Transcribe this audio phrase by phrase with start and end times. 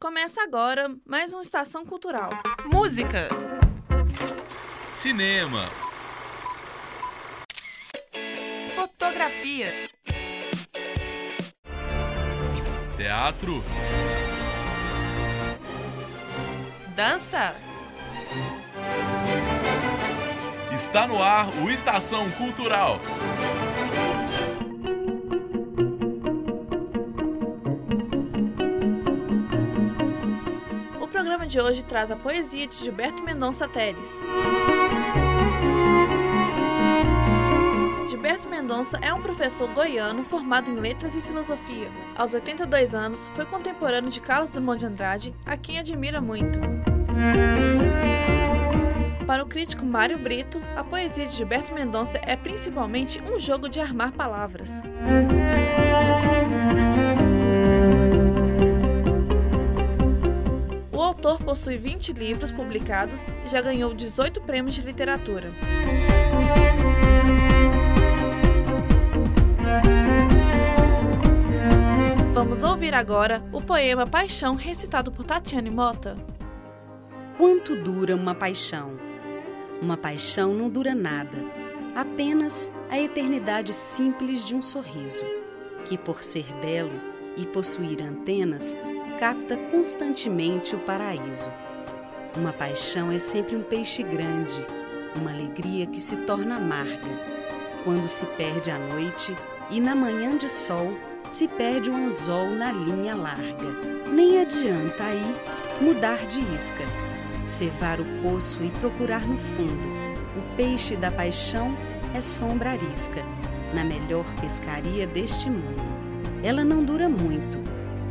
[0.00, 2.30] Começa agora mais uma Estação Cultural.
[2.64, 3.28] Música,
[4.94, 5.68] Cinema,
[8.74, 9.90] fotografia,
[12.96, 13.62] teatro,
[16.96, 17.54] dança.
[20.74, 22.98] está no ar o Estação Cultural.
[31.40, 34.10] Programa de hoje traz a poesia de Gilberto Mendonça Teles.
[38.10, 41.88] Gilberto Mendonça é um professor goiano formado em letras e filosofia.
[42.16, 46.58] Aos 82 anos, foi contemporâneo de Carlos Drummond de Andrade, a quem admira muito.
[49.26, 53.80] Para o crítico Mário Brito, a poesia de Gilberto Mendonça é principalmente um jogo de
[53.80, 54.70] armar palavras.
[61.00, 65.50] O autor possui 20 livros publicados e já ganhou 18 prêmios de literatura.
[72.34, 76.18] Vamos ouvir agora o poema Paixão recitado por Tatiane Mota.
[77.38, 78.98] Quanto dura uma paixão?
[79.80, 81.38] Uma paixão não dura nada,
[81.96, 85.24] apenas a eternidade simples de um sorriso,
[85.86, 87.00] que por ser belo
[87.38, 88.76] e possuir antenas,
[89.20, 91.52] capta constantemente o paraíso.
[92.34, 94.64] Uma paixão é sempre um peixe grande,
[95.14, 97.10] uma alegria que se torna amarga,
[97.84, 99.36] quando se perde à noite
[99.70, 100.94] e na manhã de sol
[101.28, 103.70] se perde o anzol na linha larga.
[104.10, 105.36] Nem adianta aí
[105.82, 106.84] mudar de isca
[107.44, 109.88] cevar o poço e procurar no fundo.
[110.36, 111.76] O peixe da paixão
[112.14, 113.22] é sombra arisca,
[113.74, 115.82] na melhor pescaria deste mundo.
[116.42, 117.59] Ela não dura muito,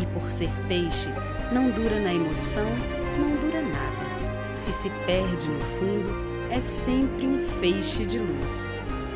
[0.00, 1.08] e por ser peixe,
[1.52, 2.68] não dura na emoção,
[3.18, 4.54] não dura nada.
[4.54, 6.14] Se se perde no fundo,
[6.50, 8.70] é sempre um feixe de luz.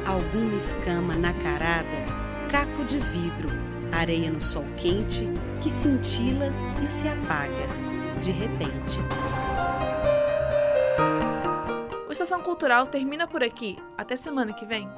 [0.06, 2.04] Alguma escama nacarada,
[2.50, 3.48] caco de vidro,
[3.92, 5.28] areia no sol quente
[5.60, 6.52] que cintila
[6.82, 7.68] e se apaga
[8.20, 8.98] de repente.
[12.08, 13.78] O Estação Cultural termina por aqui.
[13.96, 14.88] Até semana que vem.